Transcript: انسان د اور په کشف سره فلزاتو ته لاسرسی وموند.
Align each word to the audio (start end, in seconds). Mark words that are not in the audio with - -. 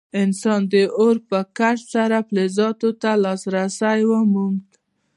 انسان 0.21 0.61
د 0.71 0.73
اور 0.99 1.15
په 1.29 1.39
کشف 1.57 1.85
سره 1.95 2.17
فلزاتو 2.27 2.89
ته 3.01 3.11
لاسرسی 3.23 4.01
وموند. 4.11 4.61